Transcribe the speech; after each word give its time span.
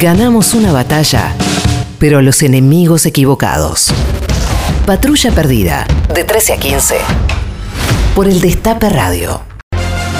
Ganamos 0.00 0.52
una 0.52 0.72
batalla, 0.72 1.34
pero 1.98 2.20
los 2.20 2.42
enemigos 2.42 3.06
equivocados. 3.06 3.88
Patrulla 4.84 5.30
Perdida, 5.30 5.86
de 6.12 6.22
13 6.22 6.52
a 6.52 6.56
15. 6.58 6.96
Por 8.14 8.28
el 8.28 8.42
Destape 8.42 8.90
Radio. 8.90 9.40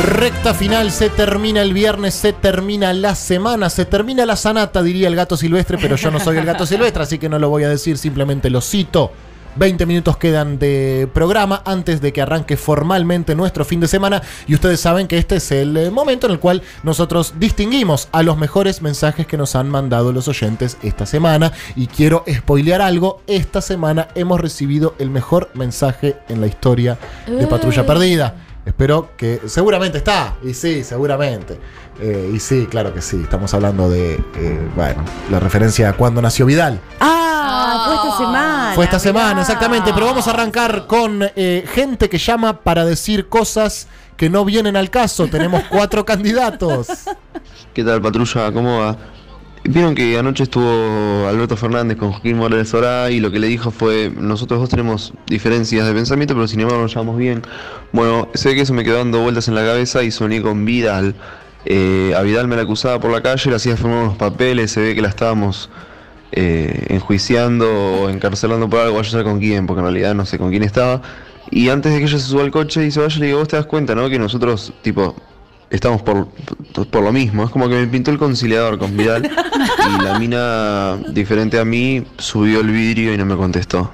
Recta 0.03 0.55
final, 0.55 0.91
se 0.91 1.11
termina 1.11 1.61
el 1.61 1.75
viernes, 1.75 2.15
se 2.15 2.33
termina 2.33 2.95
la 2.95 3.15
semana, 3.15 3.69
se 3.69 3.85
termina 3.85 4.25
la 4.25 4.37
sanata, 4.37 4.83
diría 4.83 5.09
el 5.09 5.17
gato 5.17 5.37
silvestre, 5.37 5.77
pero 5.79 5.97
yo 5.97 6.11
no 6.11 6.21
soy 6.21 6.39
el 6.39 6.47
gato 6.47 6.65
silvestre, 6.65 7.03
así 7.03 7.19
que 7.19 7.29
no 7.29 7.39
lo 7.39 7.51
voy 7.51 7.65
a 7.65 7.69
decir, 7.69 7.99
simplemente 7.99 8.49
lo 8.49 8.63
cito. 8.63 9.13
20 9.57 9.87
minutos 9.87 10.17
quedan 10.17 10.59
de 10.59 11.09
programa 11.13 11.63
antes 11.65 12.01
de 12.01 12.13
que 12.13 12.23
arranque 12.23 12.57
formalmente 12.57 13.35
nuestro 13.35 13.65
fin 13.65 13.81
de 13.81 13.89
semana 13.89 14.23
y 14.47 14.55
ustedes 14.55 14.81
saben 14.81 15.09
que 15.09 15.19
este 15.19 15.37
es 15.37 15.51
el 15.51 15.77
eh, 15.77 15.91
momento 15.91 16.27
en 16.27 16.33
el 16.33 16.39
cual 16.39 16.63
nosotros 16.83 17.35
distinguimos 17.39 18.09
a 18.13 18.23
los 18.23 18.37
mejores 18.37 18.83
mensajes 18.83 19.27
que 19.27 19.37
nos 19.37 19.57
han 19.57 19.69
mandado 19.69 20.13
los 20.13 20.29
oyentes 20.29 20.77
esta 20.83 21.07
semana 21.07 21.53
y 21.75 21.87
quiero 21.87 22.25
spoilear 22.31 22.83
algo, 22.83 23.23
esta 23.27 23.61
semana 23.61 24.09
hemos 24.15 24.41
recibido 24.41 24.95
el 24.99 25.11
mejor 25.11 25.51
mensaje 25.55 26.17
en 26.29 26.41
la 26.41 26.47
historia 26.47 26.99
de 27.27 27.47
Patrulla 27.47 27.87
Perdida. 27.87 28.35
Espero 28.67 29.11
que 29.17 29.43
seguramente 29.47 29.99
está, 29.99 30.35
y 30.43 30.53
sí, 30.53 30.83
seguramente. 30.83 31.59
Eh, 32.01 32.33
y 32.35 32.41
sí, 32.41 32.67
claro 32.69 32.93
que 32.93 33.01
sí, 33.01 33.21
estamos 33.23 33.55
hablando 33.55 33.89
de, 33.89 34.15
eh, 34.15 34.69
bueno, 34.75 35.05
la 35.31 35.39
referencia 35.39 35.91
a 35.91 35.93
cuando 35.93 36.21
nació 36.21 36.47
Vidal. 36.47 36.81
Ah, 36.99 37.85
fue 37.87 37.95
esta 37.95 38.19
semana. 38.19 38.56
Fue 38.77 38.85
esta 38.85 38.99
semana, 38.99 39.41
exactamente. 39.41 39.91
Pero 39.95 40.05
vamos 40.05 40.29
a 40.29 40.33
arrancar 40.33 40.87
con 40.87 41.23
eh, 41.35 41.65
gente 41.67 42.11
que 42.11 42.19
llama 42.19 42.61
para 42.61 42.85
decir 42.85 43.27
cosas 43.27 43.89
que 44.19 44.29
no 44.29 44.45
vienen 44.45 44.77
al 44.77 44.91
caso. 44.91 45.29
Tenemos 45.29 45.63
cuatro 45.71 46.05
candidatos. 46.05 46.89
¿Qué 47.73 47.83
tal, 47.83 48.03
patrulla? 48.03 48.53
¿Cómo 48.53 48.81
va? 48.81 48.99
Vieron 49.65 49.95
que 49.95 50.19
anoche 50.19 50.43
estuvo 50.43 51.27
Alberto 51.27 51.57
Fernández 51.57 51.97
con 51.97 52.13
Joaquín 52.13 52.37
Morales 52.37 52.69
Sorá 52.69 53.11
y 53.11 53.19
lo 53.19 53.31
que 53.31 53.39
le 53.39 53.47
dijo 53.47 53.71
fue, 53.71 54.13
nosotros 54.15 54.61
dos 54.61 54.69
tenemos 54.69 55.15
diferencias 55.27 55.87
de 55.87 55.95
pensamiento, 55.95 56.35
pero 56.35 56.47
sin 56.47 56.61
embargo 56.61 56.83
nos 56.83 56.91
llevamos 56.93 57.17
bien. 57.17 57.41
Bueno, 57.93 58.29
sé 58.35 58.55
que 58.55 58.61
eso 58.61 58.75
me 58.75 58.85
quedó 58.85 58.99
dando 58.99 59.23
vueltas 59.23 59.49
en 59.49 59.55
la 59.55 59.65
cabeza 59.65 60.03
y 60.03 60.11
soñé 60.11 60.43
con 60.43 60.67
Vidal. 60.67 61.15
Eh, 61.65 62.13
a 62.15 62.21
Vidal 62.21 62.47
me 62.47 62.57
la 62.57 62.63
acusaba 62.63 63.01
por 63.01 63.11
la 63.11 63.23
calle, 63.23 63.49
le 63.49 63.57
hacía 63.57 63.75
firmar 63.75 64.03
unos 64.05 64.19
papeles, 64.19 64.71
se 64.71 64.81
ve 64.81 64.95
que 64.95 65.01
la 65.01 65.09
estábamos 65.09 65.71
eh, 66.33 66.87
enjuiciando 66.89 67.67
o 68.03 68.11
encarcelando 68.11 68.69
por 68.69 68.81
algo, 68.81 69.01
yo 69.03 69.19
sé 69.19 69.25
con 69.25 69.39
quién, 69.39 69.67
porque 69.67 69.81
en 69.81 69.87
realidad 69.87 70.15
no 70.15 70.27
sé 70.27 70.39
con 70.39 70.51
quién 70.51 70.63
estaba. 70.63 71.03
Y 71.51 71.69
antes 71.69 71.93
de 71.93 71.99
que 71.99 72.05
ella 72.07 72.19
se 72.19 72.27
suba 72.27 72.43
al 72.43 72.51
coche 72.51 72.87
y 72.87 72.91
se 72.91 73.01
vaya, 73.01 73.19
le 73.19 73.27
digo, 73.27 73.39
vos 73.39 73.49
te 73.49 73.57
das 73.57 73.67
cuenta, 73.67 73.95
¿no? 73.95 74.09
Que 74.09 74.19
nosotros, 74.19 74.73
tipo, 74.83 75.15
estamos 75.71 76.03
por, 76.03 76.29
por 76.91 77.03
lo 77.03 77.13
mismo. 77.13 77.45
Es 77.45 77.51
como 77.51 77.69
que 77.69 77.77
me 77.77 77.87
pintó 77.87 78.11
el 78.11 78.19
conciliador 78.19 78.79
con 78.79 78.97
Vidal 78.97 79.31
y 79.31 80.03
la 80.03 80.19
mina, 80.19 80.97
diferente 81.13 81.59
a 81.59 81.65
mí, 81.65 82.05
subió 82.19 82.61
el 82.61 82.71
vidrio 82.71 83.15
y 83.15 83.19
no 83.19 83.25
me 83.25 83.37
contestó. 83.37 83.91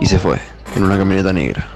Y 0.00 0.06
se 0.06 0.18
fue, 0.18 0.38
en 0.76 0.82
una 0.82 0.98
camioneta 0.98 1.32
negra. 1.32 1.68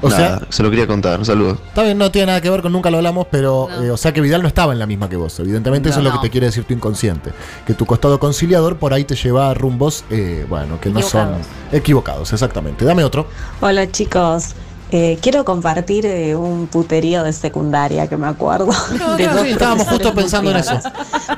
O 0.00 0.08
Nada, 0.08 0.38
sea, 0.38 0.46
se 0.50 0.62
lo 0.62 0.70
quería 0.70 0.86
contar, 0.86 1.24
saludos. 1.24 1.58
está 1.66 1.82
bien, 1.82 1.98
no 1.98 2.10
tiene 2.12 2.26
nada 2.26 2.40
que 2.40 2.48
ver 2.50 2.62
con 2.62 2.70
nunca 2.72 2.88
lo 2.90 2.98
hablamos, 2.98 3.26
pero 3.30 3.68
eh, 3.82 3.90
o 3.90 3.96
sea 3.96 4.12
que 4.12 4.20
Vidal 4.20 4.42
no 4.42 4.48
estaba 4.48 4.72
en 4.72 4.78
la 4.78 4.86
misma 4.86 5.08
que 5.08 5.16
vos. 5.16 5.38
Evidentemente, 5.40 5.88
eso 5.88 5.98
es 5.98 6.04
lo 6.04 6.12
que 6.12 6.18
te 6.20 6.30
quiere 6.30 6.46
decir 6.46 6.62
tu 6.64 6.72
inconsciente. 6.72 7.32
Que 7.66 7.74
tu 7.74 7.84
costado 7.84 8.20
conciliador 8.20 8.76
por 8.76 8.94
ahí 8.94 9.02
te 9.04 9.16
lleva 9.16 9.50
a 9.50 9.54
rumbos, 9.54 10.04
eh, 10.10 10.46
bueno, 10.48 10.80
que 10.80 10.90
no 10.90 11.02
son 11.02 11.30
equivocados, 11.72 12.32
exactamente. 12.32 12.84
Dame 12.84 13.02
otro. 13.04 13.26
Hola 13.60 13.90
chicos, 13.90 14.54
Eh, 14.90 15.18
quiero 15.20 15.44
compartir 15.44 16.06
eh, 16.06 16.34
un 16.34 16.66
puterío 16.66 17.22
de 17.22 17.34
secundaria 17.34 18.06
que 18.06 18.16
me 18.16 18.26
acuerdo. 18.26 18.68
de 19.18 19.26
no, 19.26 19.34
dos 19.34 19.42
sí, 19.42 19.50
estábamos 19.50 19.86
justo 19.86 20.14
pensando 20.14 20.50
en 20.50 20.56
eso. 20.58 20.80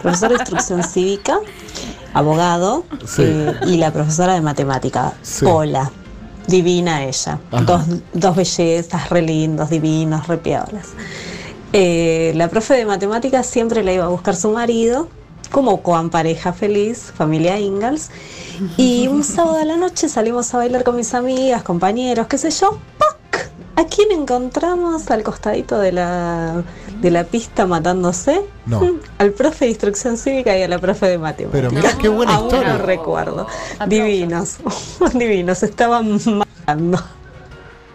Profesor 0.02 0.28
de 0.28 0.34
instrucción 0.36 0.84
cívica, 0.84 1.40
abogado 2.14 2.84
Sí. 3.04 3.22
eh, 3.24 3.52
y 3.66 3.76
la 3.78 3.92
profesora 3.92 4.34
de 4.34 4.40
matemática, 4.40 5.14
Sí. 5.22 5.44
Pola. 5.44 5.90
Divina 6.50 7.04
ella. 7.04 7.38
Dos, 7.64 7.82
dos 8.12 8.36
bellezas, 8.36 9.08
re 9.08 9.22
lindos, 9.22 9.70
divinos, 9.70 10.26
re 10.26 10.36
piolas. 10.36 10.88
Eh, 11.72 12.32
la 12.34 12.48
profe 12.48 12.74
de 12.74 12.84
matemáticas 12.84 13.46
siempre 13.46 13.84
la 13.84 13.92
iba 13.92 14.04
a 14.04 14.08
buscar 14.08 14.34
su 14.34 14.50
marido, 14.50 15.08
como 15.52 15.76
Juan 15.78 16.10
pareja 16.10 16.52
feliz, 16.52 17.12
familia 17.14 17.58
Ingalls. 17.58 18.10
Y 18.76 19.06
un 19.06 19.22
sábado 19.36 19.58
a 19.58 19.64
la 19.64 19.76
noche 19.76 20.08
salimos 20.08 20.52
a 20.52 20.58
bailar 20.58 20.82
con 20.82 20.96
mis 20.96 21.14
amigas, 21.14 21.62
compañeros, 21.62 22.26
qué 22.26 22.38
sé 22.38 22.50
yo. 22.50 22.78
¡Pac! 22.98 23.50
¿A 23.76 23.84
quién 23.84 24.10
encontramos 24.10 25.08
al 25.10 25.22
costadito 25.22 25.78
de 25.78 25.92
la, 25.92 26.64
de 27.00 27.10
la 27.10 27.24
pista 27.24 27.66
matándose? 27.66 28.42
No. 28.66 28.80
Al 29.18 29.32
profe 29.32 29.64
de 29.66 29.70
instrucción 29.70 30.16
cívica 30.16 30.56
y 30.56 30.62
a 30.62 30.68
la 30.68 30.78
profe 30.78 31.06
de 31.06 31.18
matemáticas. 31.18 31.52
Pero 31.52 31.70
mirá 31.70 31.96
qué 31.98 32.08
buena 32.08 32.34
Aún 32.34 32.46
historia. 32.46 32.74
lo 32.74 32.84
recuerdo. 32.84 33.46
Divinos, 33.86 34.58
divinos, 35.14 35.62
estaban 35.62 36.18
matando. 36.36 37.02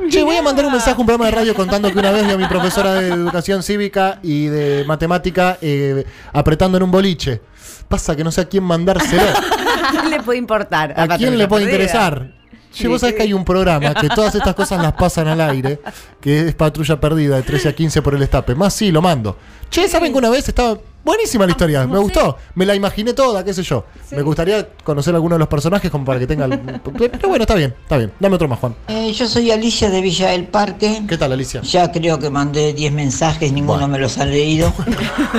Che, 0.09 0.23
voy 0.23 0.35
a 0.35 0.41
mandar 0.41 0.66
un 0.66 0.71
mensaje 0.73 0.97
a 0.97 0.99
un 0.99 1.05
programa 1.05 1.25
de 1.25 1.31
radio 1.31 1.55
contando 1.55 1.91
que 1.91 1.97
una 1.97 2.11
vez 2.11 2.25
vi 2.27 2.33
a 2.33 2.38
mi 2.38 2.45
profesora 2.47 2.93
de 2.95 3.07
educación 3.07 3.63
cívica 3.63 4.19
y 4.21 4.47
de 4.47 4.83
matemática 4.85 5.57
eh, 5.61 6.05
apretando 6.33 6.77
en 6.77 6.83
un 6.83 6.91
boliche. 6.91 7.41
Pasa 7.87 8.16
que 8.16 8.23
no 8.23 8.31
sé 8.31 8.41
a 8.41 8.45
quién 8.45 8.63
mandárselo. 8.63 9.22
¿A 9.85 9.91
quién 9.91 10.09
le 10.09 10.22
puede 10.22 10.37
importar? 10.37 10.93
¿A 10.99 11.07
quién 11.17 11.37
le 11.37 11.47
puede 11.47 11.66
Perdida. 11.66 11.83
interesar? 11.83 12.31
Che, 12.75 12.87
vos 12.89 12.99
sabés 12.99 13.15
que 13.15 13.23
hay 13.23 13.33
un 13.33 13.45
programa 13.45 13.93
que 13.93 14.09
todas 14.09 14.35
estas 14.35 14.53
cosas 14.53 14.81
las 14.81 14.93
pasan 14.93 15.27
al 15.29 15.39
aire, 15.41 15.79
que 16.19 16.47
es 16.49 16.55
Patrulla 16.55 16.99
Perdida 16.99 17.37
de 17.37 17.43
13 17.43 17.69
a 17.69 17.73
15 17.73 18.01
por 18.01 18.13
el 18.15 18.21
estape. 18.21 18.53
Más 18.53 18.73
sí, 18.73 18.91
lo 18.91 19.01
mando. 19.01 19.37
Che, 19.69 19.87
¿saben 19.87 20.11
que 20.11 20.17
una 20.17 20.29
vez 20.29 20.47
estaba 20.49 20.77
buenísima 21.03 21.45
la 21.45 21.51
historia? 21.51 21.87
Me 21.87 21.97
gustó. 21.99 22.37
Me 22.55 22.65
la 22.65 22.75
imaginé 22.75 23.13
toda, 23.13 23.43
qué 23.45 23.53
sé 23.53 23.63
yo. 23.63 23.85
Me 24.11 24.21
gustaría 24.21 24.67
conocer 24.83 25.13
a 25.13 25.17
alguno 25.17 25.35
de 25.35 25.39
los 25.39 25.47
personajes 25.47 25.89
como 25.89 26.03
para 26.03 26.19
que 26.19 26.27
tenga... 26.27 26.45
el- 26.45 26.59
Pero 26.83 27.29
bueno, 27.29 27.43
está 27.43 27.55
bien, 27.55 27.73
está 27.81 27.97
bien. 27.97 28.11
Dame 28.19 28.35
otro 28.35 28.47
más, 28.49 28.59
Juan. 28.59 28.75
Eh, 28.89 29.11
yo 29.13 29.25
soy 29.27 29.51
Alicia 29.51 29.89
de 29.89 30.01
Villa 30.01 30.31
del 30.31 30.45
Parque. 30.45 31.01
¿Qué 31.07 31.17
tal, 31.17 31.31
Alicia? 31.31 31.61
Ya 31.61 31.89
creo 31.91 32.19
que 32.19 32.29
mandé 32.29 32.73
10 32.73 32.91
mensajes, 32.91 33.53
ninguno 33.53 33.79
Bueno. 33.79 33.87
me 33.87 33.99
los 33.99 34.17
ha 34.17 34.25
leído. 34.25 34.73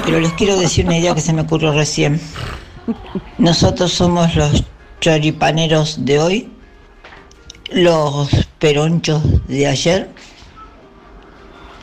Pero 0.06 0.20
les 0.20 0.32
quiero 0.32 0.56
decir 0.56 0.86
una 0.86 0.96
idea 0.98 1.14
que 1.14 1.20
se 1.20 1.32
me 1.34 1.42
ocurrió 1.42 1.72
recién. 1.72 2.18
Nosotros 3.38 3.92
somos 3.92 4.34
los 4.36 4.64
choripaneros 5.00 6.04
de 6.04 6.18
hoy, 6.18 6.52
los 7.70 8.28
peronchos 8.58 9.22
de 9.46 9.66
ayer 9.66 10.08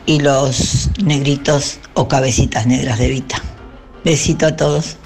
y 0.06 0.20
los 0.20 0.90
negritos 1.02 1.78
o 1.94 2.08
cabecitas 2.08 2.66
negras 2.66 2.98
de 2.98 3.08
Vita. 3.08 3.36
Besito 4.04 4.46
a 4.46 4.56
todos. 4.56 4.96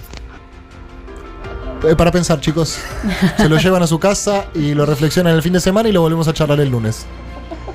Eh, 1.89 1.94
para 1.94 2.11
pensar, 2.11 2.41
chicos. 2.41 2.78
Se 3.37 3.49
lo 3.49 3.59
llevan 3.59 3.83
a 3.83 3.87
su 3.87 3.99
casa 3.99 4.47
y 4.55 4.75
lo 4.75 4.84
reflexionan 4.84 5.34
el 5.34 5.43
fin 5.43 5.53
de 5.53 5.61
semana 5.61 5.89
y 5.89 5.93
lo 5.93 6.00
volvemos 6.00 6.27
a 6.27 6.33
charlar 6.33 6.61
el 6.61 6.71
lunes. 6.71 7.06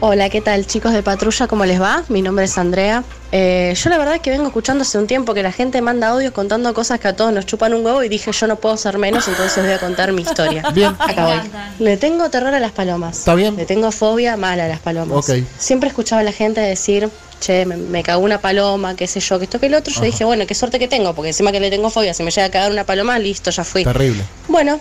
Hola, 0.02 0.30
¿qué 0.30 0.42
tal 0.42 0.68
chicos 0.68 0.92
de 0.92 1.02
patrulla? 1.02 1.48
¿Cómo 1.48 1.66
les 1.66 1.82
va? 1.82 2.04
Mi 2.10 2.22
nombre 2.22 2.46
es 2.46 2.58
Andrea. 2.58 3.04
Eh, 3.36 3.74
yo 3.76 3.90
la 3.90 3.98
verdad 3.98 4.14
es 4.14 4.22
que 4.22 4.30
vengo 4.30 4.46
escuchando 4.46 4.84
hace 4.84 4.96
un 5.00 5.08
tiempo 5.08 5.34
que 5.34 5.42
la 5.42 5.52
gente 5.52 5.82
manda 5.82 6.10
audios 6.10 6.34
contando 6.34 6.72
cosas 6.76 7.00
que 7.00 7.08
a 7.08 7.16
todos 7.16 7.34
nos 7.34 7.48
chupan 7.48 7.74
un 7.74 7.84
huevo 7.84 8.04
y 8.04 8.08
dije 8.08 8.32
yo 8.32 8.46
no 8.46 8.58
puedo 8.58 8.78
ser 8.78 9.00
menos, 9.00 9.28
entonces 9.28 9.64
voy 9.64 9.74
a 9.74 9.80
contar 9.80 10.12
mi 10.12 10.22
historia. 10.22 10.70
Bien. 10.74 10.96
Acá 11.00 11.26
voy. 11.26 11.52
Le 11.80 11.98
tengo 11.98 12.30
terror 12.30 12.54
a 12.54 12.60
las 12.60 12.74
palomas. 12.74 13.18
¿Está 13.18 13.34
bien? 13.34 13.56
Le 13.56 13.66
tengo 13.66 13.92
fobia 13.92 14.38
mal 14.38 14.60
a 14.60 14.68
las 14.68 14.80
palomas. 14.82 15.28
Ok. 15.28 15.38
Siempre 15.58 15.90
escuchaba 15.90 16.22
a 16.22 16.24
la 16.24 16.32
gente 16.32 16.62
decir, 16.62 17.10
che, 17.40 17.66
me, 17.66 17.76
me 17.76 18.04
cagó 18.04 18.22
una 18.22 18.40
paloma, 18.40 18.96
qué 18.96 19.08
sé 19.08 19.20
yo, 19.20 19.40
que 19.40 19.46
esto 19.46 19.60
que 19.60 19.66
el 19.66 19.74
otro. 19.74 19.92
Yo 19.92 20.02
Ajá. 20.02 20.06
dije, 20.06 20.26
bueno, 20.26 20.46
qué 20.46 20.54
suerte 20.54 20.78
que 20.78 20.88
tengo, 20.88 21.16
porque 21.16 21.30
encima 21.30 21.52
que 21.52 21.60
le 21.60 21.72
tengo 21.72 21.90
fobia, 21.90 22.14
si 22.14 22.22
me 22.22 22.30
llega 22.30 22.46
a 22.46 22.52
cagar 22.52 22.72
una 22.72 22.84
paloma, 22.84 23.18
listo, 23.18 23.50
ya 23.50 23.64
fui. 23.64 23.84
Terrible. 23.84 24.24
Bueno, 24.48 24.80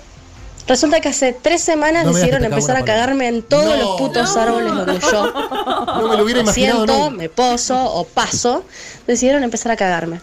resulta 0.66 1.00
que 1.00 1.08
hace 1.08 1.32
tres 1.40 1.62
semanas 1.62 2.04
No 2.04 2.12
decidieron 2.12 2.44
empezar 2.44 2.76
a 2.76 2.84
cagarme 2.84 3.28
en 3.28 3.42
todos 3.42 3.64
No. 3.64 3.76
los 3.76 3.96
putos 3.98 4.36
árboles 4.36 4.72
donde 4.72 4.98
yo 5.00 5.32
No 5.86 6.08
me 6.08 6.16
lo 6.16 6.22
hubiera 6.24 6.38
me 6.42 6.44
imaginado 6.44 6.84
siento, 6.86 7.10
me 7.10 7.28
poso 7.28 7.82
o 7.82 8.04
paso, 8.04 8.64
decidieron 9.06 9.42
empezar 9.42 9.72
a 9.72 9.76
cagarme. 9.76 10.20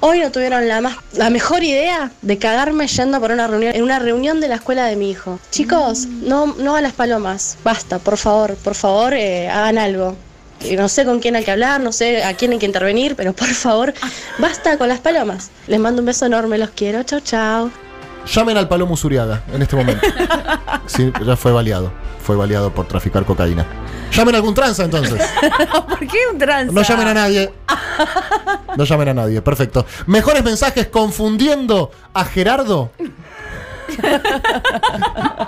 Hoy 0.00 0.20
no 0.20 0.30
tuvieron 0.30 0.68
la 0.68 0.80
más 0.82 0.96
la 1.14 1.30
mejor 1.30 1.62
idea 1.64 2.10
de 2.20 2.36
cagarme 2.38 2.86
yendo 2.88 3.20
por 3.20 3.30
una 3.32 3.46
reunión 3.46 3.74
en 3.74 3.82
una 3.82 3.98
reunión 3.98 4.40
de 4.40 4.48
la 4.48 4.56
escuela 4.56 4.84
de 4.86 4.96
mi 4.96 5.10
hijo. 5.10 5.38
Chicos, 5.50 6.06
no 6.06 6.46
no 6.58 6.76
a 6.76 6.80
las 6.82 6.92
palomas, 6.92 7.56
basta, 7.64 7.98
por 7.98 8.18
favor, 8.18 8.54
por 8.56 8.74
favor, 8.74 9.14
eh, 9.14 9.48
hagan 9.48 9.78
algo. 9.78 10.16
No 10.78 10.88
sé 10.88 11.04
con 11.04 11.20
quién 11.20 11.36
hay 11.36 11.44
que 11.44 11.50
hablar, 11.50 11.80
no 11.80 11.90
sé 11.92 12.22
a 12.24 12.34
quién 12.34 12.52
hay 12.52 12.58
que 12.58 12.66
intervenir, 12.66 13.16
pero 13.16 13.32
por 13.32 13.48
favor, 13.48 13.92
basta 14.38 14.76
con 14.78 14.88
las 14.88 15.00
palomas. 15.00 15.50
Les 15.66 15.80
mando 15.80 16.00
un 16.02 16.06
beso 16.06 16.26
enorme, 16.26 16.58
los 16.58 16.70
quiero, 16.70 17.02
chao, 17.02 17.20
chao. 17.20 17.70
Llamen 18.26 18.56
al 18.56 18.68
Palomo 18.68 18.94
Usuriaga 18.94 19.42
en 19.52 19.62
este 19.62 19.76
momento. 19.76 20.06
Sí, 20.86 21.10
ya 21.24 21.34
fue 21.34 21.50
baleado. 21.50 21.90
Fue 22.22 22.36
baleado 22.36 22.70
por 22.70 22.86
traficar 22.86 23.24
cocaína. 23.24 23.64
Llamen 24.12 24.34
a 24.34 24.38
algún 24.38 24.52
tranza 24.52 24.84
entonces. 24.84 25.18
¿Por 25.88 25.98
qué 26.00 26.18
un 26.30 26.38
tranza? 26.38 26.72
No 26.74 26.82
llamen 26.82 27.08
a 27.08 27.14
nadie. 27.14 27.52
No 28.76 28.84
llamen 28.84 29.08
a 29.08 29.14
nadie. 29.14 29.40
Perfecto. 29.40 29.86
Mejores 30.06 30.44
mensajes 30.44 30.88
confundiendo 30.88 31.90
a 32.12 32.24
Gerardo 32.24 32.90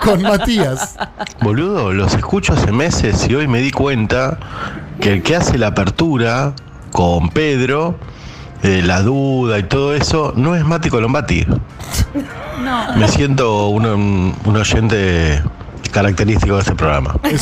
con 0.01 0.21
Matías. 0.21 0.95
Boludo, 1.41 1.91
los 1.91 2.13
escucho 2.13 2.53
hace 2.53 2.71
meses 2.71 3.27
y 3.29 3.35
hoy 3.35 3.47
me 3.47 3.59
di 3.59 3.71
cuenta 3.71 4.39
que 5.01 5.13
el 5.13 5.23
que 5.23 5.35
hace 5.35 5.57
la 5.57 5.67
apertura 5.67 6.53
con 6.91 7.29
Pedro 7.29 7.95
eh, 8.63 8.81
la 8.83 9.01
duda 9.01 9.59
y 9.59 9.63
todo 9.63 9.93
eso, 9.93 10.33
no 10.35 10.55
es 10.55 10.63
Mati 10.65 10.89
Colombati. 10.89 11.45
No. 12.63 12.95
Me 12.95 13.07
siento 13.07 13.67
un, 13.67 13.85
un 13.85 14.57
oyente 14.57 15.41
característico 15.91 16.55
de 16.55 16.61
este 16.61 16.75
programa. 16.75 17.15
sí, 17.29 17.37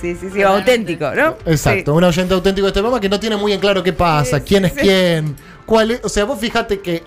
sí, 0.00 0.16
sí, 0.16 0.30
sí, 0.32 0.42
auténtico, 0.42 1.12
¿no? 1.14 1.36
Exacto, 1.46 1.94
un 1.94 2.04
oyente 2.04 2.34
auténtico 2.34 2.66
de 2.66 2.70
este 2.70 2.80
programa 2.80 3.00
que 3.00 3.08
no 3.08 3.20
tiene 3.20 3.36
muy 3.36 3.52
en 3.52 3.60
claro 3.60 3.82
qué 3.82 3.92
pasa, 3.92 4.40
quién 4.40 4.64
es 4.64 4.72
quién, 4.72 5.36
cuál 5.66 5.92
es. 5.92 6.00
O 6.04 6.08
sea, 6.08 6.24
vos 6.24 6.38
fíjate 6.38 6.80
que 6.80 7.02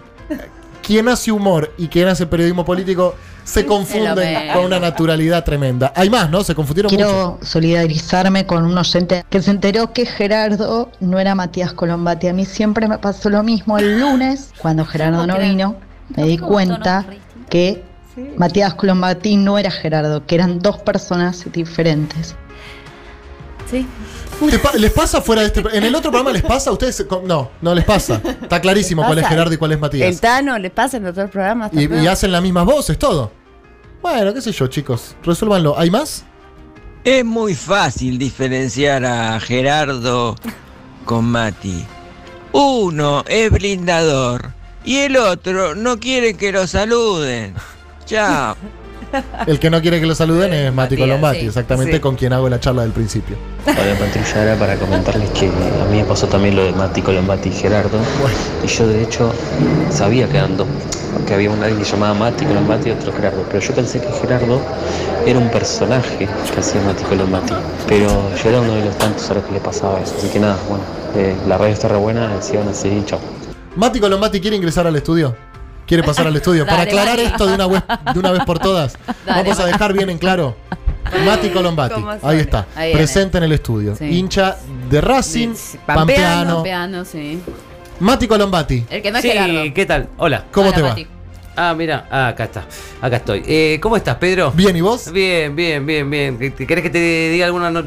quien 0.86 1.10
hace 1.10 1.32
humor 1.32 1.74
y 1.78 1.88
quien 1.88 2.08
hace 2.08 2.26
periodismo 2.28 2.64
político 2.64 3.16
se 3.44 3.66
confunden 3.66 4.52
con 4.54 4.66
una 4.66 4.80
naturalidad 4.80 5.44
tremenda. 5.44 5.94
Hay 5.96 6.10
más, 6.10 6.30
¿no? 6.30 6.44
Se 6.44 6.56
confundieron 6.56 6.92
mucho. 6.92 7.06
Quiero 7.06 7.40
solidarizarme 7.42 8.46
con 8.46 8.66
un 8.66 8.78
oyente 8.78 9.24
que 9.30 9.42
se 9.42 9.52
enteró 9.52 9.94
que 9.94 10.06
Gerardo 10.06 10.92
no 11.00 11.20
era 11.20 11.36
Matías 11.36 11.74
Colombati. 11.74 12.28
A 12.28 12.34
mí 12.34 12.46
siempre 12.46 12.88
me 12.88 12.98
pasó 12.98 13.30
lo 13.30 13.44
mismo 13.44 13.78
el 13.78 14.00
lunes, 14.00 14.52
cuando 14.60 14.86
Gerardo 14.86 15.28
no 15.28 15.38
vino, 15.38 15.76
me 16.16 16.24
di 16.24 16.38
cuenta 16.38 17.06
que 17.50 17.84
Matías 18.38 18.74
Colombati 18.74 19.38
no 19.38 19.58
era 19.58 19.72
Gerardo, 19.72 20.26
que 20.26 20.36
eran 20.36 20.60
dos 20.60 20.78
personas 20.80 21.46
diferentes. 21.52 22.36
Sí. 23.70 23.86
¿Te 24.50 24.60
pa- 24.60 24.74
¿Les 24.74 24.92
pasa 24.92 25.22
fuera 25.22 25.42
de 25.42 25.48
este 25.48 25.62
¿En 25.78 25.84
el 25.84 25.96
otro 25.96 26.12
programa 26.12 26.32
les 26.34 26.44
pasa? 26.44 26.72
¿Ustedes? 26.72 26.96
se- 26.98 27.08
No, 27.24 27.50
no 27.62 27.74
les 27.74 27.86
pasa. 27.86 28.22
Está 28.42 28.60
clarísimo 28.62 29.04
cuál 29.06 29.20
es. 29.20 29.28
Gerardo 29.28 29.54
y 29.54 29.58
cuál 29.58 29.72
es 29.72 29.76
El 29.76 29.82
Matías. 29.82 30.22
Tano 30.22 30.58
le 30.60 30.70
pasa 30.70 30.98
en 30.98 31.06
otros 31.08 31.30
programas 31.32 31.72
Y, 31.74 31.86
y 31.94 32.08
hacen 32.08 32.32
las 32.32 32.42
mismas 32.42 32.66
voces, 32.66 33.00
todo. 33.00 33.32
Bueno, 34.02 34.34
qué 34.34 34.42
sé 34.42 34.52
yo, 34.52 34.68
chicos. 34.68 35.16
Resuélvanlo. 35.24 35.78
¿Hay 35.80 35.90
más? 35.90 36.26
Es 37.04 37.24
muy 37.24 37.56
fácil 37.56 38.18
diferenciar 38.18 39.06
a 39.06 39.40
Gerardo 39.40 40.36
con 41.06 41.26
Mati. 41.26 41.86
Uno 42.52 43.24
es 43.28 43.52
blindador 43.52 44.52
y 44.84 44.98
el 44.98 45.18
otro 45.18 45.76
no 45.76 46.00
quiere 46.00 46.36
que 46.36 46.52
lo 46.52 46.68
saluden. 46.68 47.54
Chao. 48.06 48.56
El 49.48 49.60
que 49.60 49.70
no 49.70 49.82
quiere 49.82 50.00
que 50.00 50.06
lo 50.06 50.16
saluden 50.16 50.54
es 50.54 50.74
Mati 50.74 50.96
Matías, 50.96 51.08
Colombati, 51.08 51.40
sí, 51.42 51.46
exactamente 51.48 51.94
sí. 51.94 52.00
con 52.00 52.16
quien 52.16 52.34
hago 52.34 52.50
la 52.50 52.60
charla 52.60 52.84
del 52.84 52.92
principio. 52.92 53.36
Hola 53.66 53.98
Patricia, 54.00 54.44
era 54.44 54.56
para 54.56 54.76
comentarles 54.76 55.30
que 55.32 55.48
a 55.48 55.86
mí 55.92 55.98
me 55.98 56.06
pasó 56.06 56.28
también 56.28 56.56
lo 56.56 56.64
de 56.64 56.72
Mati 56.74 57.02
Colombati 57.02 57.50
y 57.50 57.52
Gerardo. 57.52 57.98
Y 58.64 58.68
yo 58.68 58.88
de 58.88 59.04
hecho 59.04 59.32
sabía 59.90 60.28
que 60.28 60.38
eran 60.38 60.58
dos, 60.58 60.68
que 61.28 61.34
había 61.34 61.50
un 61.50 61.62
alguien 61.62 61.82
que 61.82 61.90
llamaba 61.90 62.14
Mati 62.14 62.46
Colombati 62.46 62.90
y 62.90 62.92
otro 62.92 63.14
Gerardo. 63.14 63.44
Pero 63.50 63.60
yo 63.60 63.74
pensé 63.74 64.02
que 64.02 64.12
Gerardo 64.22 64.62
era 65.26 65.40
un 65.40 65.50
personaje 65.50 66.28
que 66.54 66.60
hacía 66.60 66.82
Mati 66.82 67.04
Colombati. 67.04 67.54
Pero 67.88 68.08
yo 68.36 68.50
era 68.50 68.62
uno 68.62 68.76
de 68.76 68.86
los 68.86 68.98
tantos 68.98 69.30
a 69.32 69.36
los 69.36 69.44
que 69.44 69.54
le 69.54 69.60
pasaba 69.60 70.00
eso. 70.00 70.16
Así 70.18 70.28
que 70.30 70.40
nada, 70.40 70.58
bueno, 70.70 70.84
eh, 71.16 71.36
la 71.48 71.58
radio 71.58 71.74
está 71.74 71.88
re 71.88 71.98
buena, 71.98 72.42
sigan 72.42 72.68
así, 72.68 73.04
chao. 73.06 73.20
Mati 73.76 74.00
Colombati 74.00 74.40
quiere 74.40 74.56
ingresar 74.56 74.88
al 74.88 74.96
estudio. 74.96 75.36
Quiere 75.86 76.04
pasar 76.04 76.28
al 76.28 76.36
estudio. 76.36 76.66
Para 76.66 76.80
Dale, 76.80 76.90
aclarar 76.90 77.18
Mati. 77.18 77.28
esto 77.28 77.46
de 77.48 77.54
una, 77.56 77.68
vez, 77.68 77.84
de 78.14 78.20
una 78.20 78.32
vez 78.32 78.44
por 78.46 78.60
todas, 78.60 78.98
Dale, 79.26 79.44
vamos 79.44 79.60
a 79.60 79.62
Mati. 79.64 79.72
dejar 79.74 79.94
bien 79.94 80.10
en 80.10 80.18
claro. 80.18 80.56
Mati 81.24 81.50
Colombati, 81.50 82.04
ahí 82.24 82.40
está, 82.40 82.66
Ahí 82.76 82.88
viene. 82.88 82.98
presente 82.98 83.38
en 83.38 83.44
el 83.44 83.52
estudio. 83.52 83.96
Sí. 83.96 84.06
Hincha 84.06 84.58
de 84.90 85.02
Racing, 85.02 85.54
Pampeano. 85.86 86.56
Pampeano, 86.56 87.06
sí. 87.06 87.40
Mati 88.00 88.28
Colombati. 88.28 88.84
El 88.90 89.02
que 89.04 89.12
no 89.12 89.18
es 89.20 89.22
Sí, 89.22 89.30
Gerardo. 89.30 89.74
¿qué 89.74 89.86
tal? 89.86 90.10
Hola. 90.18 90.46
¿Cómo 90.52 90.74
te 90.74 90.82
va? 90.82 90.96
Ah, 91.58 91.74
mira, 91.74 92.06
ah, 92.12 92.28
acá 92.30 92.44
está. 92.46 92.66
Acá 93.02 93.16
estoy. 93.18 93.42
Eh, 93.48 93.80
¿Cómo 93.82 93.96
estás, 93.96 94.16
Pedro? 94.18 94.52
Bien, 94.52 94.76
¿y 94.76 94.82
vos? 94.82 95.10
Bien, 95.12 95.56
bien, 95.56 95.86
bien, 95.86 96.10
bien. 96.10 96.38
¿Qué- 96.38 96.52
¿Querés 96.68 96.84
que 96.84 96.90
te 96.90 97.30
diga 97.30 97.46
alguna 97.46 97.72
no- 97.72 97.84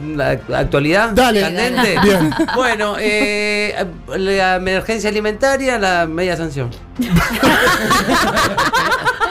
actualidad? 0.56 1.10
Dale. 1.12 1.40
¿Candente? 1.42 1.96
Bien. 2.02 2.30
Bueno, 2.54 2.96
eh, 2.98 3.74
la 4.16 4.56
emergencia 4.56 5.10
alimentaria, 5.10 5.78
la 5.78 6.06
media 6.06 6.36
sanción. 6.36 6.70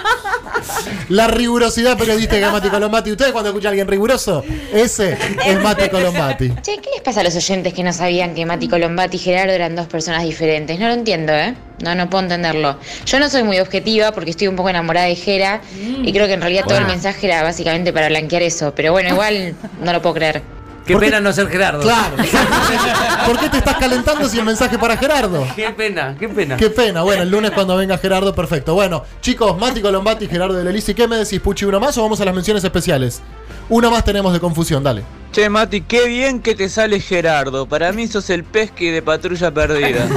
La 1.10 1.28
rigurosidad 1.28 1.98
periodística 1.98 2.46
de 2.46 2.52
Mati 2.52 2.70
Colombati. 2.70 3.12
¿Ustedes 3.12 3.32
cuando 3.32 3.50
escuchan 3.50 3.68
a 3.68 3.72
alguien 3.72 3.88
riguroso? 3.88 4.44
Ese 4.74 5.18
es 5.46 5.62
Mati 5.62 5.88
Colombati. 5.88 6.50
Che, 6.62 6.78
¿qué 6.80 6.90
les 6.94 7.02
pasa 7.02 7.22
a 7.22 7.24
los 7.24 7.34
oyentes 7.34 7.74
que 7.74 7.82
no 7.82 7.94
sabían 7.94 8.36
que 8.36 8.46
Mati 8.46 8.68
Colombati 8.68 9.16
y 9.16 9.20
Gerardo 9.20 9.54
eran 9.54 9.74
dos 9.76 9.88
personas 9.88 10.24
diferentes? 10.24 10.78
No 10.78 10.88
lo 10.88 10.94
entiendo, 10.94 11.32
¿eh? 11.32 11.56
No, 11.82 11.96
no 11.96 12.10
puedo 12.10 12.24
entenderlo. 12.24 12.78
Yo 13.06 13.20
no 13.20 13.30
soy 13.30 13.44
muy 13.44 13.60
objetiva 13.60 14.12
porque 14.12 14.32
estoy 14.32 14.48
un 14.48 14.58
poco 14.58 14.70
enamorada 14.70 15.08
de 15.08 15.16
Gera 15.16 15.62
y 16.04 16.12
creo 16.12 16.28
que 16.28 16.34
en 16.34 16.42
realidad 16.42 16.66
todo 16.68 16.78
el 16.78 16.88
mensaje 16.88 17.28
era 17.28 17.42
básicamente 17.42 17.94
para 17.94 18.10
blanquear 18.10 18.42
eso. 18.42 18.74
Pero 18.76 18.92
bueno, 18.92 19.10
igual 19.10 19.56
no 19.82 19.94
lo 19.94 20.02
puedo 20.02 20.16
creer. 20.16 20.57
Qué 20.88 20.98
pena 20.98 21.20
no 21.20 21.34
ser 21.34 21.50
Gerardo. 21.50 21.82
Claro. 21.82 22.16
¿Por 23.26 23.40
qué 23.40 23.50
te 23.50 23.58
estás 23.58 23.78
calentando 23.78 24.28
si 24.30 24.40
el 24.40 24.46
mensaje 24.46 24.80
para 24.80 24.96
Gerardo? 24.98 25.46
Qué 25.56 25.70
pena, 25.72 26.16
qué 26.18 26.30
pena. 26.30 26.58
Qué 26.58 26.70
pena. 26.70 27.02
Bueno, 27.04 27.24
el 27.24 27.30
lunes 27.30 27.52
cuando 27.52 27.76
venga 27.76 27.98
Gerardo, 27.98 28.34
perfecto. 28.34 28.74
Bueno, 28.74 29.04
chicos, 29.22 29.58
Mati 29.58 29.82
Colombati 29.82 30.28
Gerardo 30.28 30.56
de 30.56 30.64
Lelisi, 30.64 30.94
¿qué 30.94 31.08
me 31.08 31.18
decís, 31.18 31.40
Puchi? 31.42 31.66
¿Uno 31.66 31.80
más 31.80 31.98
o 31.98 32.04
vamos 32.04 32.22
a 32.22 32.26
las 32.26 32.34
menciones 32.34 32.64
especiales? 32.64 33.22
Una 33.70 33.90
más 33.90 34.06
tenemos 34.06 34.32
de 34.32 34.40
confusión, 34.40 34.82
dale. 34.82 35.04
Che, 35.34 35.50
Mati, 35.50 35.82
qué 35.82 36.08
bien 36.08 36.42
que 36.42 36.56
te 36.56 36.70
sale 36.70 37.02
Gerardo. 37.02 37.68
Para 37.68 37.92
mí 37.92 38.08
sos 38.08 38.30
el 38.30 38.46
pesque 38.46 38.92
de 38.92 39.02
patrulla 39.02 39.52
perdida. 39.54 40.08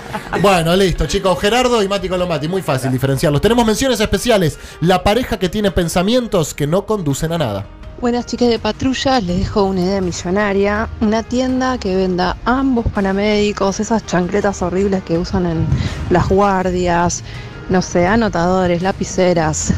Bueno, 0.40 0.74
listo, 0.76 1.06
chicos. 1.06 1.38
Gerardo 1.38 1.82
y 1.82 1.88
Mati 1.88 2.08
Colombati, 2.08 2.48
muy 2.48 2.62
fácil 2.62 2.90
diferenciarlos. 2.92 3.42
Tenemos 3.42 3.66
menciones 3.66 4.00
especiales. 4.00 4.58
La 4.80 5.02
pareja 5.02 5.38
que 5.38 5.50
tiene 5.50 5.70
pensamientos 5.70 6.54
que 6.54 6.66
no 6.66 6.86
conducen 6.86 7.32
a 7.32 7.38
nada. 7.38 7.66
Buenas 8.00 8.24
chicas 8.24 8.48
de 8.48 8.58
patrulla, 8.58 9.20
les 9.20 9.40
dejo 9.40 9.64
una 9.64 9.82
idea 9.82 10.00
millonaria, 10.00 10.88
una 11.02 11.22
tienda 11.22 11.76
que 11.76 11.94
venda 11.94 12.34
ambos 12.46 12.86
paramédicos, 12.86 13.78
esas 13.78 14.06
chancletas 14.06 14.62
horribles 14.62 15.02
que 15.02 15.18
usan 15.18 15.44
en 15.44 15.66
las 16.08 16.26
guardias, 16.30 17.22
no 17.68 17.82
sé, 17.82 18.06
anotadores, 18.06 18.80
lapiceras, 18.80 19.74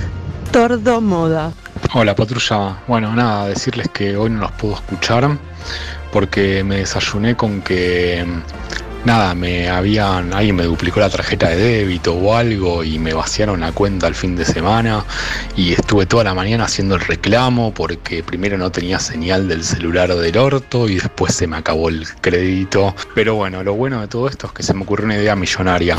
tordo 0.52 1.00
moda. 1.00 1.52
Hola 1.94 2.14
patrulla, 2.14 2.80
bueno 2.86 3.12
nada, 3.12 3.48
decirles 3.48 3.88
que 3.88 4.16
hoy 4.16 4.30
no 4.30 4.42
los 4.42 4.52
puedo 4.52 4.74
escuchar 4.74 5.36
porque 6.12 6.62
me 6.62 6.76
desayuné 6.76 7.36
con 7.36 7.60
que 7.60 8.24
nada, 9.04 9.34
me 9.34 9.69
habían, 9.69 10.32
alguien 10.32 10.56
me 10.56 10.64
duplicó 10.64 11.00
la 11.00 11.10
tarjeta 11.10 11.49
de 11.49 11.56
débito 11.56 12.14
o 12.14 12.34
algo 12.34 12.84
y 12.84 12.99
me 12.99 13.14
vaciaron 13.14 13.60
la 13.60 13.72
cuenta 13.72 14.06
el 14.06 14.14
fin 14.14 14.37
de 14.37 14.44
semana 14.44 15.04
y 15.56 15.72
estuve 15.72 16.06
toda 16.06 16.25
la 16.25 16.34
mañana 16.34 16.64
haciendo 16.64 16.94
el 16.94 17.00
reclamo 17.00 17.72
porque 17.75 18.22
primero 18.22 18.56
no 18.58 18.70
tenía 18.70 18.99
señal 18.99 19.49
del 19.49 19.64
celular 19.64 20.14
del 20.14 20.37
orto 20.37 20.88
y 20.88 20.96
después 20.96 21.34
se 21.34 21.46
me 21.46 21.56
acabó 21.56 21.88
el 21.88 22.06
crédito. 22.20 22.94
Pero 23.14 23.34
bueno, 23.34 23.62
lo 23.62 23.75
bueno 23.75 24.00
de 24.00 24.08
todo 24.08 24.28
esto 24.28 24.46
es 24.49 24.52
que 24.52 24.62
se 24.62 24.75
me 24.75 24.82
ocurrió 24.82 25.06
una 25.06 25.16
idea 25.16 25.37
millonaria. 25.37 25.98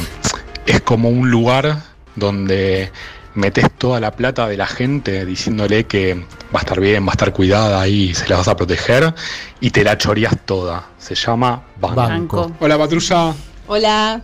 Es 0.66 0.82
como 0.82 1.10
un 1.10 1.30
lugar 1.30 1.82
donde 2.16 2.92
metes 3.36 3.72
toda 3.72 4.00
la 4.00 4.12
plata 4.12 4.48
de 4.48 4.58
la 4.58 4.68
gente 4.68 5.25
diciéndole 5.25 5.86
que 5.86 6.16
va 6.16 6.60
a 6.60 6.63
estar 6.63 6.80
bien, 6.80 7.06
va 7.06 7.12
a 7.12 7.13
estar 7.13 7.34
cuidada 7.34 7.88
y 7.88 8.13
se 8.13 8.28
la 8.28 8.38
vas 8.38 8.48
a 8.48 8.56
proteger 8.56 9.13
y 9.60 9.72
te 9.72 9.84
la 9.84 9.98
choreas 9.98 10.38
toda. 10.46 10.90
Se 10.98 11.16
llama 11.16 11.63
Banco. 11.80 11.96
Banco. 11.96 12.52
Hola 12.60 12.78
patrulla, 12.78 13.34
Hola. 13.68 14.22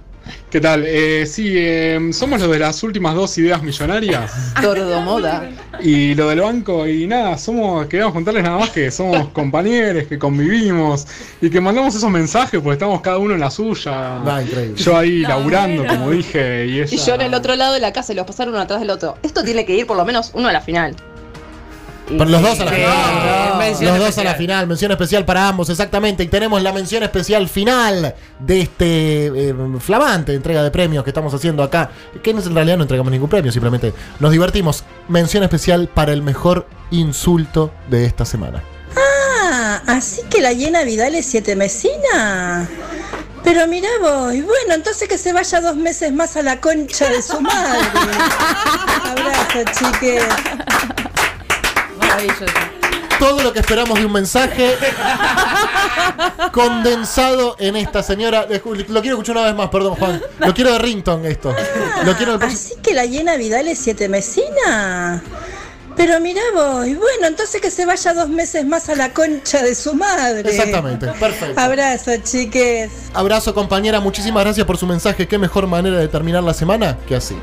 ¿Qué 0.50 0.60
tal? 0.60 0.84
Eh, 0.86 1.26
sí, 1.26 1.54
eh, 1.56 2.10
somos 2.12 2.40
los 2.40 2.52
de 2.52 2.60
las 2.60 2.82
últimas 2.84 3.16
dos 3.16 3.38
ideas 3.38 3.62
millonarias 3.62 4.32
Tordo 4.62 5.02
moda. 5.02 5.50
y 5.82 6.16
lo 6.16 6.30
del 6.30 6.42
banco 6.42 6.88
y 6.88 7.08
nada, 7.08 7.38
somos, 7.38 7.88
queríamos 7.88 8.14
contarles 8.14 8.44
nada 8.44 8.58
más 8.58 8.70
que 8.70 8.92
somos 8.92 9.30
compañeros, 9.34 10.06
que 10.08 10.18
convivimos 10.20 11.08
y 11.42 11.50
que 11.50 11.62
mandamos 11.62 11.96
esos 11.96 12.10
mensajes 12.10 12.60
porque 12.62 12.74
estamos 12.74 13.02
cada 13.02 13.18
uno 13.18 13.34
en 13.34 13.40
la 13.40 13.52
suya. 13.52 13.92
Va, 14.20 14.42
increíble. 14.42 14.76
Yo 14.76 14.98
ahí 14.98 15.22
laburando, 15.22 15.86
como 15.86 16.12
dije, 16.12 16.66
y 16.68 16.80
ella... 16.82 16.96
Y 16.96 16.98
yo 16.98 17.16
en 17.16 17.22
el 17.22 17.34
otro 17.34 17.56
lado 17.56 17.74
de 17.74 17.80
la 17.80 17.94
casa 17.94 18.14
y 18.14 18.16
los 18.16 18.26
pasaron 18.26 18.54
uno 18.54 18.64
atrás 18.64 18.80
del 18.80 18.90
otro. 18.90 19.18
Esto 19.24 19.44
tiene 19.44 19.66
que 19.66 19.76
ir 19.76 19.88
por 19.88 19.98
lo 19.98 20.06
menos 20.06 20.32
uno 20.34 20.50
a 20.50 20.54
la 20.54 20.62
final. 20.62 20.96
Pero 22.10 22.26
los 22.26 22.42
dos 22.42 22.60
a 22.60 22.66
la 22.66 22.72
Sí, 22.72 22.78
final. 22.78 23.58
mención 23.58 23.90
Los 23.90 23.98
dos 24.00 24.06
a 24.06 24.10
especial. 24.10 24.26
la 24.26 24.36
final. 24.36 24.68
Mención 24.68 24.92
especial 24.92 25.26
para 25.26 25.48
ambos, 25.48 25.70
exactamente. 25.70 26.24
Y 26.24 26.28
tenemos 26.28 26.62
la 26.62 26.74
mención 26.74 27.04
especial 27.04 27.48
final 27.48 28.16
de 28.40 28.62
este 28.62 29.28
eh, 29.28 29.56
flamante 29.80 30.34
entrega 30.34 30.64
de 30.64 30.72
premios 30.72 31.04
que 31.04 31.12
estamos 31.12 31.34
haciendo 31.34 31.64
acá. 31.64 31.92
Que 32.24 32.32
en 32.32 32.56
realidad 32.56 32.78
no 32.78 32.84
entregamos 32.84 33.12
ningún 33.12 33.30
premio, 33.30 33.52
simplemente 33.52 33.94
nos 34.20 34.32
divertimos. 34.32 34.84
Mención 35.08 35.44
especial 35.44 35.88
para 35.88 36.12
el 36.12 36.22
mejor 36.22 36.68
insulto 36.92 37.72
de 37.90 38.06
esta 38.06 38.26
semana. 38.26 38.64
Ah, 38.98 39.82
así 39.88 40.22
que 40.30 40.42
la 40.42 40.52
llena 40.54 40.84
Vidal 40.84 41.14
es 41.16 41.26
siete 41.28 41.56
mesina. 41.56 42.68
Pero 43.44 43.68
mira 43.68 43.88
vos, 44.02 44.34
y 44.34 44.42
bueno, 44.42 44.74
entonces 44.74 45.08
que 45.08 45.18
se 45.18 45.32
vaya 45.32 45.62
dos 45.62 45.76
meses 45.76 46.12
más 46.12 46.36
a 46.36 46.42
la 46.42 46.60
concha 46.60 47.08
de 47.10 47.22
su 47.22 47.40
madre. 47.40 47.80
Abrazo, 49.06 49.72
chiques. 49.80 50.24
Maravilloso. 52.10 52.46
Todo 53.20 53.44
lo 53.44 53.52
que 53.52 53.60
esperamos 53.60 54.00
de 54.00 54.06
un 54.06 54.14
mensaje 54.14 54.78
condensado 56.54 57.56
en 57.60 57.76
esta 57.76 58.02
señora. 58.02 58.48
Lo 58.50 59.02
quiero 59.02 59.18
escuchar 59.18 59.38
una 59.38 59.46
vez 59.46 59.56
más, 59.56 59.70
perdón, 59.70 59.96
Juan. 59.96 60.22
Lo 60.40 60.54
quiero 60.54 60.72
de 60.74 60.80
Rington 60.80 61.26
esto. 61.26 61.54
Lo 62.06 62.16
quiero 62.16 62.40
Así 62.42 62.76
que 62.82 62.94
la 62.94 63.06
llena 63.06 63.36
Vidal 63.36 63.68
es 63.68 63.80
siete 63.80 64.08
mesina. 64.08 65.22
Pero 66.00 66.22
mira 66.22 66.42
vos, 66.54 66.88
y 66.88 66.96
bueno, 66.96 67.28
entonces 67.28 67.60
que 67.60 67.70
se 67.70 67.86
vaya 67.86 68.14
dos 68.14 68.30
meses 68.30 68.66
más 68.66 68.88
a 68.88 68.96
la 68.96 69.12
concha 69.12 69.62
de 69.62 69.76
su 69.76 69.94
madre. 69.96 70.50
Exactamente, 70.50 71.08
perfecto. 71.20 71.60
Abrazo, 71.60 72.12
chiques. 72.24 72.90
Abrazo 73.14 73.54
compañera, 73.54 74.00
muchísimas 74.00 74.46
gracias 74.46 74.66
por 74.66 74.78
su 74.78 74.88
mensaje. 74.88 75.28
Qué 75.28 75.38
mejor 75.38 75.68
manera 75.68 75.98
de 75.98 76.08
terminar 76.08 76.42
la 76.42 76.54
semana 76.54 76.98
que 77.06 77.18
así. 77.18 77.38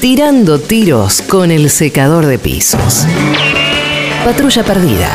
Tirando 0.00 0.58
tiros 0.58 1.22
con 1.22 1.52
el 1.52 1.70
secador 1.70 2.26
de 2.26 2.40
pisos. 2.40 3.06
Patrulla 4.24 4.62
perdida. 4.62 5.10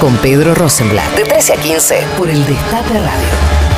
Con 0.00 0.16
Pedro 0.16 0.56
Rosenblatt. 0.56 1.14
De 1.14 1.22
13 1.22 1.52
a 1.52 1.56
15 1.56 2.04
por 2.18 2.28
el 2.28 2.44
Destape 2.44 2.94
Radio. 2.94 3.69